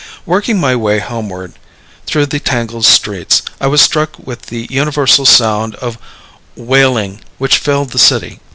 [0.25, 1.53] Working my way homeward
[2.07, 5.99] through the tangled streets, I was struck with the universal sound of
[6.55, 8.39] wailing which filled the city.